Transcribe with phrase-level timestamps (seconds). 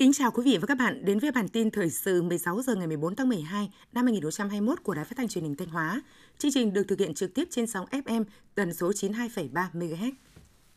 [0.00, 2.74] Kính chào quý vị và các bạn đến với bản tin thời sự 16 giờ
[2.74, 6.02] ngày 14 tháng 12 năm 2021 của Đài Phát thanh Truyền hình Thanh Hóa.
[6.38, 8.24] Chương trình được thực hiện trực tiếp trên sóng FM
[8.54, 10.12] tần số 92,3 MHz.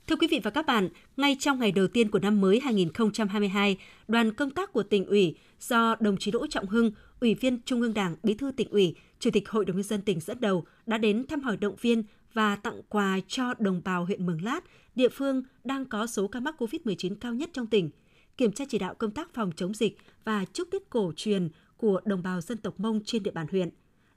[0.07, 3.77] Thưa quý vị và các bạn, ngay trong ngày đầu tiên của năm mới 2022,
[4.07, 7.81] đoàn công tác của tỉnh ủy do đồng chí Đỗ Trọng Hưng, Ủy viên Trung
[7.81, 10.65] ương Đảng, Bí thư tỉnh ủy, Chủ tịch Hội đồng nhân dân tỉnh dẫn đầu
[10.85, 12.03] đã đến thăm hỏi động viên
[12.33, 14.63] và tặng quà cho đồng bào huyện Mường Lát,
[14.95, 17.89] địa phương đang có số ca mắc COVID-19 cao nhất trong tỉnh–
[18.37, 22.01] kiểm tra chỉ đạo công tác phòng chống dịch và chúc Tết cổ truyền của
[22.05, 23.69] đồng bào dân tộc Mông trên địa bàn huyện.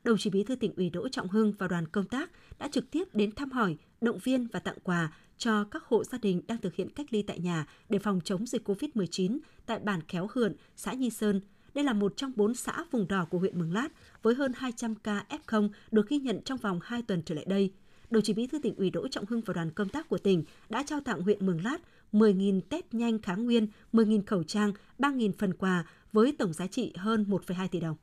[0.05, 2.91] Đồng chí Bí thư tỉnh ủy Đỗ Trọng Hưng và đoàn công tác đã trực
[2.91, 6.59] tiếp đến thăm hỏi, động viên và tặng quà cho các hộ gia đình đang
[6.59, 10.55] thực hiện cách ly tại nhà để phòng chống dịch COVID-19 tại bản Khéo Hượn,
[10.77, 11.41] xã Nhi Sơn.
[11.75, 13.89] Đây là một trong bốn xã vùng đỏ của huyện Mường Lát
[14.23, 17.73] với hơn 200 ca F0 được ghi nhận trong vòng 2 tuần trở lại đây.
[18.11, 20.45] Đồng chí Bí thư tỉnh ủy Đỗ Trọng Hưng và đoàn công tác của tỉnh
[20.69, 21.79] đã trao tặng huyện Mường Lát
[22.13, 26.93] 10.000 test nhanh kháng nguyên, 10.000 khẩu trang, 3.000 phần quà với tổng giá trị
[26.97, 27.97] hơn 1,2 tỷ đồng.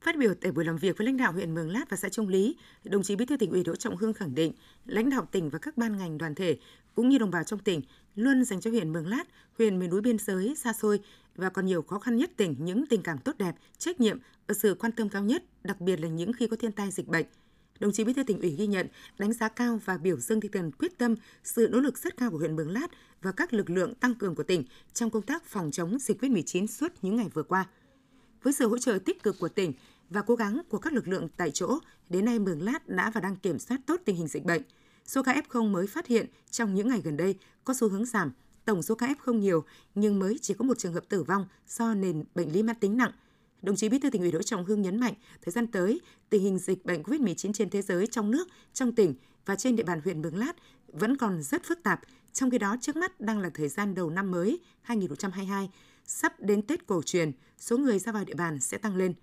[0.00, 2.28] Phát biểu tại buổi làm việc với lãnh đạo huyện Mường Lát và xã Trung
[2.28, 4.52] Lý, đồng chí Bí thư tỉnh ủy Đỗ Trọng Hưng khẳng định,
[4.86, 6.58] lãnh đạo tỉnh và các ban ngành đoàn thể
[6.94, 7.80] cũng như đồng bào trong tỉnh
[8.14, 9.24] luôn dành cho huyện Mường Lát,
[9.58, 11.00] huyện miền núi biên giới xa xôi
[11.36, 14.54] và còn nhiều khó khăn nhất tỉnh những tình cảm tốt đẹp, trách nhiệm và
[14.54, 17.26] sự quan tâm cao nhất, đặc biệt là những khi có thiên tai dịch bệnh–
[17.80, 20.52] Đồng chí Bí thư tỉnh ủy ghi nhận, đánh giá cao và biểu dương tinh
[20.52, 22.86] thần quyết tâm, sự nỗ lực rất cao của huyện Mường Lát
[23.22, 26.66] và các lực lượng tăng cường của tỉnh trong công tác phòng chống dịch COVID-19
[26.66, 27.66] suốt những ngày vừa qua.
[28.42, 29.72] Với sự hỗ trợ tích cực của tỉnh
[30.10, 33.20] và cố gắng của các lực lượng tại chỗ, đến nay Mường Lát đã và
[33.20, 34.62] đang kiểm soát tốt tình hình dịch bệnh.
[35.06, 38.32] Số ca F0 mới phát hiện trong những ngày gần đây có xu hướng giảm,
[38.64, 41.94] tổng số ca F0 nhiều nhưng mới chỉ có một trường hợp tử vong do
[41.94, 43.12] nền bệnh lý mãn tính nặng–
[43.64, 46.42] Đồng chí Bí thư tỉnh ủy Đỗ Trọng Hương nhấn mạnh, thời gian tới, tình
[46.42, 49.14] hình dịch bệnh COVID-19 trên thế giới, trong nước, trong tỉnh
[49.46, 50.52] và trên địa bàn huyện Mường Lát
[50.88, 52.00] vẫn còn rất phức tạp.
[52.32, 55.70] Trong khi đó, trước mắt đang là thời gian đầu năm mới 2022,
[56.04, 59.14] sắp đến Tết cổ truyền, số người ra vào địa bàn sẽ tăng lên.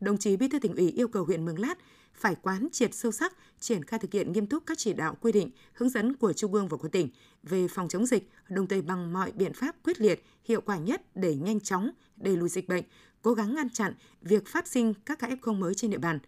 [0.00, 1.78] Đồng chí Bí thư tỉnh ủy yêu cầu huyện Mường Lát
[2.14, 5.32] phải quán triệt sâu sắc, triển khai thực hiện nghiêm túc các chỉ đạo quy
[5.32, 7.08] định, hướng dẫn của Trung ương và của tỉnh
[7.42, 11.02] về phòng chống dịch, đồng thời bằng mọi biện pháp quyết liệt, hiệu quả nhất
[11.14, 12.84] để nhanh chóng đẩy lùi dịch bệnh,
[13.22, 16.18] cố gắng ngăn chặn việc phát sinh các ca F0 mới trên địa bàn.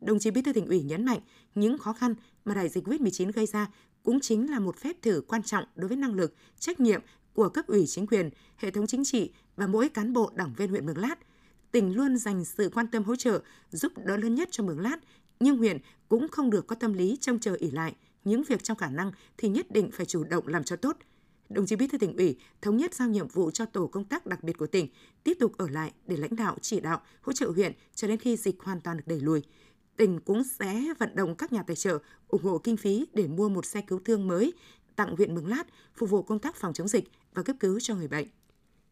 [0.00, 1.20] Đồng chí Bí thư tỉnh ủy nhấn mạnh
[1.54, 2.14] những khó khăn
[2.44, 3.66] mà đại dịch COVID-19 gây ra
[4.02, 7.00] cũng chính là một phép thử quan trọng đối với năng lực, trách nhiệm
[7.32, 10.70] của cấp ủy chính quyền, hệ thống chính trị và mỗi cán bộ đảng viên
[10.70, 11.18] huyện Mường Lát.
[11.72, 13.40] Tỉnh luôn dành sự quan tâm hỗ trợ,
[13.70, 14.96] giúp đỡ lớn nhất cho Mường Lát,
[15.40, 17.94] nhưng huyện cũng không được có tâm lý trông chờ ỉ lại.
[18.24, 20.96] Những việc trong khả năng thì nhất định phải chủ động làm cho tốt–
[21.48, 24.26] đồng chí Bí thư tỉnh ủy thống nhất giao nhiệm vụ cho tổ công tác
[24.26, 24.88] đặc biệt của tỉnh
[25.24, 28.36] tiếp tục ở lại để lãnh đạo chỉ đạo hỗ trợ huyện cho đến khi
[28.36, 29.42] dịch hoàn toàn được đẩy lùi.
[29.96, 33.48] Tỉnh cũng sẽ vận động các nhà tài trợ ủng hộ kinh phí để mua
[33.48, 34.52] một xe cứu thương mới
[34.96, 35.64] tặng huyện Mường Lát
[35.96, 38.26] phục vụ công tác phòng chống dịch và cấp cứu cho người bệnh.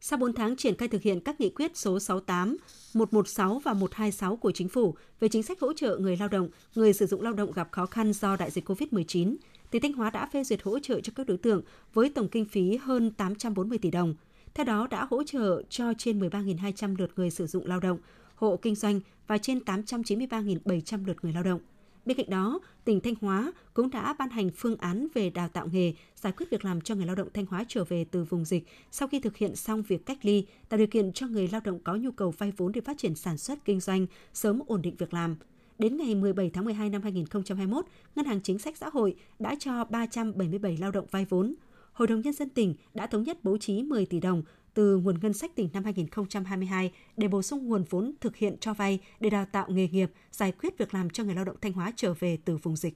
[0.01, 2.57] Sau 4 tháng triển khai thực hiện các nghị quyết số 68,
[2.95, 6.93] 116 và 126 của Chính phủ về chính sách hỗ trợ người lao động, người
[6.93, 9.37] sử dụng lao động gặp khó khăn do đại dịch COVID-19,
[9.71, 11.62] tỉnh Thanh Hóa đã phê duyệt hỗ trợ cho các đối tượng
[11.95, 14.15] với tổng kinh phí hơn 840 tỷ đồng.
[14.55, 17.99] Theo đó đã hỗ trợ cho trên 13.200 lượt người sử dụng lao động,
[18.34, 21.61] hộ kinh doanh và trên 893.700 lượt người lao động.
[22.06, 25.69] Bên cạnh đó, tỉnh Thanh Hóa cũng đã ban hành phương án về đào tạo
[25.72, 28.44] nghề, giải quyết việc làm cho người lao động Thanh Hóa trở về từ vùng
[28.44, 31.61] dịch sau khi thực hiện xong việc cách ly, tạo điều kiện cho người lao
[31.65, 34.83] động có nhu cầu vay vốn để phát triển sản xuất kinh doanh, sớm ổn
[34.83, 35.37] định việc làm.
[35.78, 39.84] Đến ngày 17 tháng 12 năm 2021, Ngân hàng Chính sách Xã hội đã cho
[39.84, 41.55] 377 lao động vay vốn.
[41.93, 44.43] Hội đồng Nhân dân tỉnh đã thống nhất bố trí 10 tỷ đồng
[44.76, 48.75] từ nguồn ngân sách tỉnh năm 2022 để bổ sung nguồn vốn thực hiện cho
[48.75, 51.72] vay để đào tạo nghề nghiệp, giải quyết việc làm cho người lao động Thanh
[51.72, 52.94] Hóa trở về từ vùng dịch.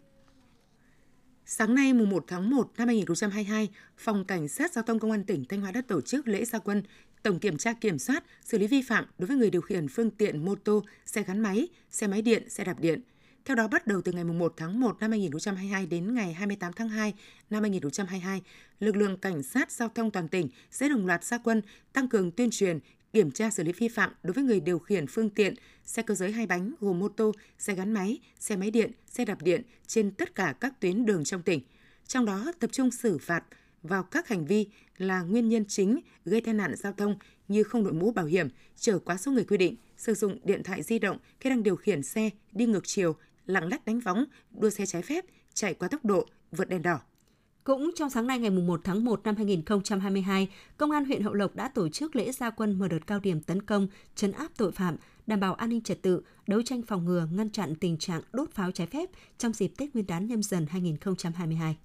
[1.47, 5.25] Sáng nay, mùng 1 tháng 1 năm 2022, Phòng Cảnh sát Giao thông Công an
[5.25, 6.83] tỉnh Thanh Hóa đã tổ chức lễ gia quân
[7.23, 10.11] tổng kiểm tra kiểm soát, xử lý vi phạm đối với người điều khiển phương
[10.11, 13.01] tiện mô tô, xe gắn máy, xe máy điện, xe đạp điện.
[13.45, 16.89] Theo đó, bắt đầu từ ngày 1 tháng 1 năm 2022 đến ngày 28 tháng
[16.89, 17.15] 2
[17.51, 18.43] năm 2022,
[18.81, 22.31] lực lượng cảnh sát giao thông toàn tỉnh sẽ đồng loạt gia quân tăng cường
[22.31, 22.79] tuyên truyền,
[23.13, 25.55] kiểm tra xử lý vi phạm đối với người điều khiển phương tiện
[25.85, 29.25] xe cơ giới hai bánh gồm mô tô, xe gắn máy, xe máy điện, xe
[29.25, 31.61] đạp điện trên tất cả các tuyến đường trong tỉnh.
[32.07, 33.45] Trong đó tập trung xử phạt
[33.83, 34.67] vào các hành vi
[34.99, 37.17] là nguyên nhân chính gây tai nạn giao thông
[37.49, 40.63] như không đội mũ bảo hiểm, chở quá số người quy định, sử dụng điện
[40.63, 43.17] thoại di động khi đang điều khiển xe đi ngược chiều,
[43.47, 47.01] lạng lách đánh võng, đua xe trái phép, chạy quá tốc độ, vượt đèn đỏ.
[47.65, 51.57] Cũng trong sáng nay ngày 1 tháng 1 năm 2022, Công an huyện Hậu Lộc
[51.57, 54.73] đã tổ chức lễ gia quân mở đợt cao điểm tấn công, chấn áp tội
[54.73, 54.97] phạm,
[55.27, 58.51] đảm bảo an ninh trật tự, đấu tranh phòng ngừa, ngăn chặn tình trạng đốt
[58.53, 61.79] pháo trái phép trong dịp Tết Nguyên đán nhâm dần 2022.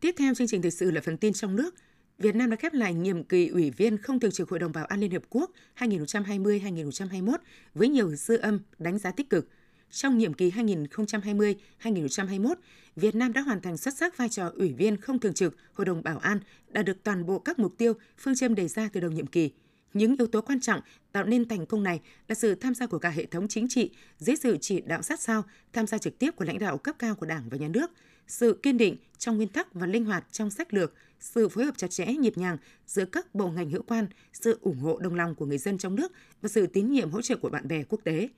[0.00, 1.74] Tiếp theo chương trình thời sự là phần tin trong nước.
[2.18, 4.84] Việt Nam đã khép lại nhiệm kỳ ủy viên không thường trực Hội đồng Bảo
[4.84, 7.36] an Liên Hợp Quốc 2020-2021
[7.74, 9.48] với nhiều dư âm đánh giá tích cực.
[9.92, 12.54] Trong nhiệm kỳ 2020-2021,
[12.96, 15.84] Việt Nam đã hoàn thành xuất sắc vai trò ủy viên không thường trực Hội
[15.84, 19.00] đồng Bảo an, đạt được toàn bộ các mục tiêu, phương châm đề ra từ
[19.00, 19.50] đầu nhiệm kỳ.
[19.94, 20.80] Những yếu tố quan trọng
[21.12, 23.90] tạo nên thành công này là sự tham gia của cả hệ thống chính trị
[24.18, 27.14] dưới sự chỉ đạo sát sao, tham gia trực tiếp của lãnh đạo cấp cao
[27.14, 27.90] của Đảng và Nhà nước,
[28.26, 31.78] sự kiên định trong nguyên tắc và linh hoạt trong sách lược, sự phối hợp
[31.78, 32.56] chặt chẽ nhịp nhàng
[32.86, 35.94] giữa các bộ ngành hữu quan, sự ủng hộ đồng lòng của người dân trong
[35.94, 36.12] nước
[36.42, 38.28] và sự tín nhiệm hỗ trợ của bạn bè quốc tế.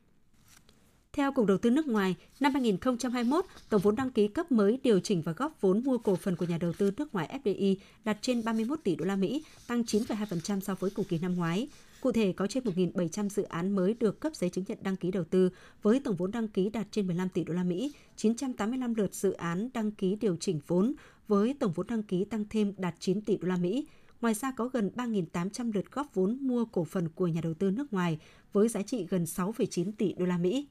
[1.15, 5.01] Theo Cục Đầu tư nước ngoài, năm 2021, tổng vốn đăng ký cấp mới điều
[5.01, 8.19] chỉnh và góp vốn mua cổ phần của nhà đầu tư nước ngoài FDI đạt
[8.21, 11.69] trên 31 tỷ đô la Mỹ, tăng 9,2% so với cùng kỳ năm ngoái.
[12.01, 15.11] Cụ thể, có trên 1.700 dự án mới được cấp giấy chứng nhận đăng ký
[15.11, 15.51] đầu tư
[15.83, 19.33] với tổng vốn đăng ký đạt trên 15 tỷ đô la Mỹ, 985 lượt dự
[19.33, 20.95] án đăng ký điều chỉnh vốn
[21.29, 23.87] với tổng vốn đăng ký tăng thêm đạt 9 tỷ đô la Mỹ.
[24.21, 27.71] Ngoài ra có gần 3.800 lượt góp vốn mua cổ phần của nhà đầu tư
[27.71, 28.19] nước ngoài
[28.53, 30.67] với giá trị gần 6,9 tỷ đô la Mỹ.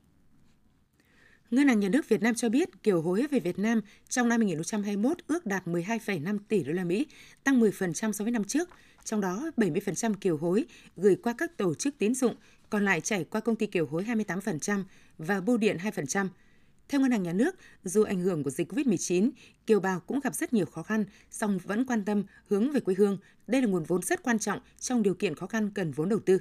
[1.52, 4.40] Ngân hàng Nhà nước Việt Nam cho biết kiều hối về Việt Nam trong năm
[4.40, 7.06] 2021 ước đạt 12,5 tỷ đô la Mỹ,
[7.44, 8.70] tăng 10% so với năm trước.
[9.04, 10.66] Trong đó, 70% kiều hối
[10.98, 12.36] gửi qua các tổ chức tín dụng,
[12.70, 14.84] còn lại chảy qua công ty kiều hối 28%
[15.18, 16.28] và bưu điện 2%.
[16.90, 19.30] Theo Ngân hàng Nhà nước, dù ảnh hưởng của dịch COVID-19,
[19.66, 22.96] kiều bào cũng gặp rất nhiều khó khăn, song vẫn quan tâm hướng về quê
[22.98, 23.18] hương.
[23.48, 26.20] Đây là nguồn vốn rất quan trọng trong điều kiện khó khăn cần vốn đầu
[26.20, 26.40] tư.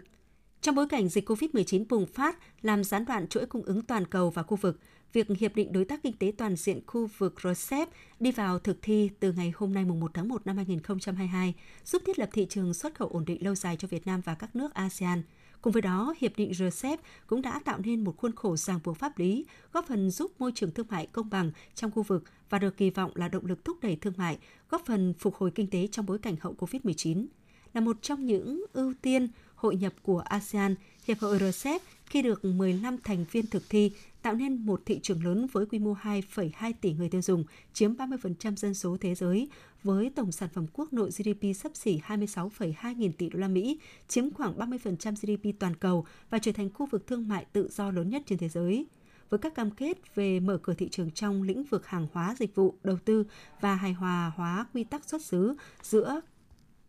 [0.63, 4.31] Trong bối cảnh dịch COVID-19 bùng phát, làm gián đoạn chuỗi cung ứng toàn cầu
[4.31, 4.81] và khu vực,
[5.13, 7.89] việc Hiệp định Đối tác Kinh tế Toàn diện khu vực RCEP
[8.21, 11.55] đi vào thực thi từ ngày hôm nay mùng 1 tháng 1 năm 2022,
[11.85, 14.35] giúp thiết lập thị trường xuất khẩu ổn định lâu dài cho Việt Nam và
[14.35, 15.23] các nước ASEAN.
[15.63, 18.97] Cùng với đó, Hiệp định RCEP cũng đã tạo nên một khuôn khổ ràng buộc
[18.97, 22.59] pháp lý, góp phần giúp môi trường thương mại công bằng trong khu vực và
[22.59, 24.39] được kỳ vọng là động lực thúc đẩy thương mại,
[24.71, 27.27] góp phần phục hồi kinh tế trong bối cảnh hậu COVID-19.
[27.75, 29.29] Là một trong những ưu tiên
[29.63, 30.75] hội nhập của ASEAN,
[31.07, 33.93] Hiệp hội RCEP khi được 15 thành viên thực thi
[34.23, 37.95] tạo nên một thị trường lớn với quy mô 2,2 tỷ người tiêu dùng, chiếm
[37.95, 39.49] 30% dân số thế giới,
[39.83, 43.79] với tổng sản phẩm quốc nội GDP sấp xỉ 26,2 nghìn tỷ đô la Mỹ,
[44.09, 47.91] chiếm khoảng 30% GDP toàn cầu và trở thành khu vực thương mại tự do
[47.91, 48.87] lớn nhất trên thế giới.
[49.31, 52.55] Với các cam kết về mở cửa thị trường trong lĩnh vực hàng hóa, dịch
[52.55, 53.25] vụ, đầu tư
[53.61, 56.21] và hài hòa hóa quy tắc xuất xứ giữa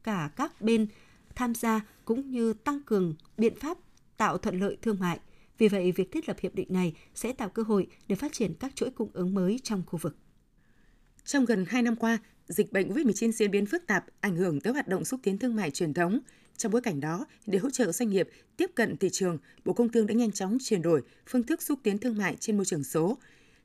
[0.03, 0.87] cả các bên
[1.35, 3.77] tham gia cũng như tăng cường biện pháp
[4.17, 5.19] tạo thuận lợi thương mại.
[5.57, 8.53] Vì vậy, việc thiết lập hiệp định này sẽ tạo cơ hội để phát triển
[8.59, 10.17] các chuỗi cung ứng mới trong khu vực.
[11.25, 14.73] Trong gần 2 năm qua, dịch bệnh COVID-19 diễn biến phức tạp, ảnh hưởng tới
[14.73, 16.19] hoạt động xúc tiến thương mại truyền thống.
[16.57, 19.89] Trong bối cảnh đó, để hỗ trợ doanh nghiệp tiếp cận thị trường, Bộ Công
[19.89, 22.83] Thương đã nhanh chóng chuyển đổi phương thức xúc tiến thương mại trên môi trường
[22.83, 23.17] số.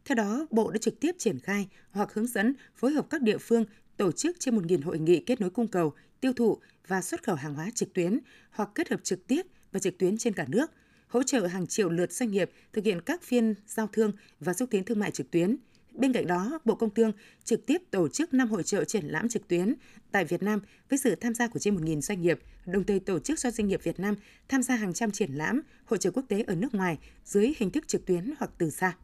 [0.04, 3.38] Theo đó, Bộ đã trực tiếp triển khai hoặc hướng dẫn phối hợp các địa
[3.38, 3.64] phương
[3.98, 7.36] tổ chức trên 1.000 hội nghị kết nối cung cầu, tiêu thụ và xuất khẩu
[7.36, 8.18] hàng hóa trực tuyến
[8.50, 9.42] hoặc kết hợp trực tiếp
[9.72, 10.70] và trực tuyến trên cả nước,
[11.08, 14.70] hỗ trợ hàng triệu lượt doanh nghiệp thực hiện các phiên giao thương và xúc
[14.70, 15.56] tiến thương mại trực tuyến.
[15.92, 17.12] Bên cạnh đó, Bộ Công Thương
[17.44, 19.74] trực tiếp tổ chức 5 hội trợ triển lãm trực tuyến
[20.10, 20.60] tại Việt Nam
[20.90, 23.68] với sự tham gia của trên 1.000 doanh nghiệp, đồng thời tổ chức cho doanh
[23.68, 24.14] nghiệp Việt Nam
[24.48, 27.70] tham gia hàng trăm triển lãm, hội trợ quốc tế ở nước ngoài dưới hình
[27.70, 28.96] thức trực tuyến hoặc từ xa.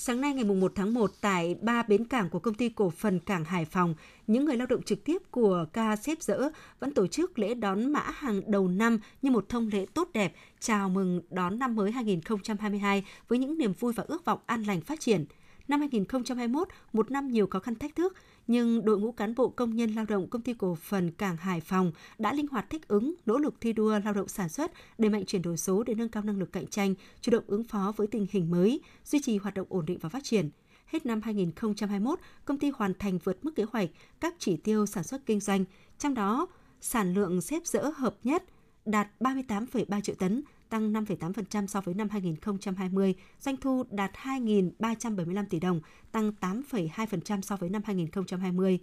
[0.00, 3.20] Sáng nay ngày 1 tháng 1 tại ba bến cảng của công ty cổ phần
[3.20, 3.94] cảng Hải Phòng,
[4.26, 6.48] những người lao động trực tiếp của ca xếp dỡ
[6.80, 10.32] vẫn tổ chức lễ đón mã hàng đầu năm như một thông lệ tốt đẹp
[10.60, 14.80] chào mừng đón năm mới 2022 với những niềm vui và ước vọng an lành
[14.80, 15.24] phát triển.
[15.68, 18.14] Năm 2021, một năm nhiều khó khăn thách thức,
[18.48, 21.60] nhưng đội ngũ cán bộ công nhân lao động công ty cổ phần Cảng Hải
[21.60, 25.10] Phòng đã linh hoạt thích ứng, nỗ lực thi đua lao động sản xuất, đẩy
[25.10, 27.92] mạnh chuyển đổi số để nâng cao năng lực cạnh tranh, chủ động ứng phó
[27.96, 30.50] với tình hình mới, duy trì hoạt động ổn định và phát triển.
[30.86, 33.88] Hết năm 2021, công ty hoàn thành vượt mức kế hoạch
[34.20, 35.64] các chỉ tiêu sản xuất kinh doanh,
[35.98, 36.46] trong đó
[36.80, 38.44] sản lượng xếp dỡ hợp nhất
[38.86, 45.60] đạt 38,3 triệu tấn, tăng 5,8% so với năm 2020, doanh thu đạt 2.375 tỷ
[45.60, 45.80] đồng,
[46.12, 48.78] tăng 8,2% so với năm 2020.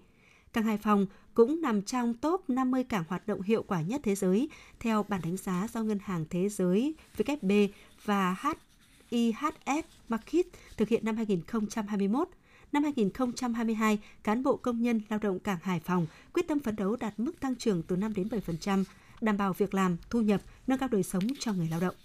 [0.53, 4.15] Cảng Hải Phòng cũng nằm trong top 50 cảng hoạt động hiệu quả nhất thế
[4.15, 4.49] giới
[4.79, 7.67] theo bản đánh giá do Ngân hàng Thế giới WB
[8.05, 8.35] và
[9.11, 10.45] HIHS Market
[10.77, 12.29] thực hiện năm 2021.
[12.71, 16.95] Năm 2022, cán bộ công nhân lao động cảng Hải Phòng quyết tâm phấn đấu
[16.95, 18.83] đạt mức tăng trưởng từ 5 đến 7%,
[19.21, 21.95] đảm bảo việc làm, thu nhập, nâng cao đời sống cho người lao động.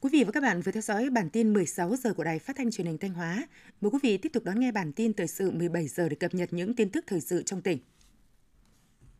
[0.00, 2.56] Quý vị và các bạn vừa theo dõi bản tin 16 giờ của Đài Phát
[2.56, 3.46] thanh Truyền hình Thanh Hóa.
[3.80, 6.34] Mời quý vị tiếp tục đón nghe bản tin thời sự 17 giờ để cập
[6.34, 7.78] nhật những tin tức thời sự trong tỉnh.